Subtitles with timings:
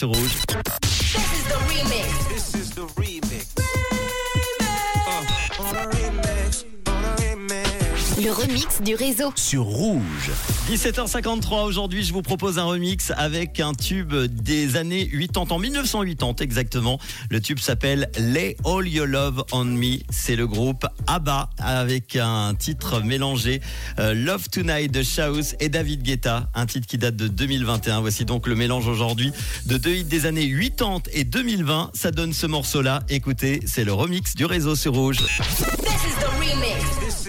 [0.00, 0.32] sur Rouge.
[0.80, 2.28] This is the remix.
[2.28, 3.09] This is the remix.
[8.22, 9.32] Le remix du réseau.
[9.34, 10.30] sur Rouge.
[10.70, 16.34] 17h53 aujourd'hui, je vous propose un remix avec un tube des années 80 en 1980
[16.40, 16.98] exactement.
[17.30, 20.00] Le tube s'appelle Lay All Your Love on Me.
[20.10, 23.62] C'est le groupe ABBA avec un titre mélangé
[23.98, 28.00] euh, Love Tonight de Shaus et David Guetta, un titre qui date de 2021.
[28.00, 29.32] Voici donc le mélange aujourd'hui
[29.64, 31.92] de deux hits des années 80 et 2020.
[31.94, 33.00] Ça donne ce morceau-là.
[33.08, 35.16] Écoutez, c'est le remix du réseau sur Rouge.
[35.16, 37.09] This is the remix.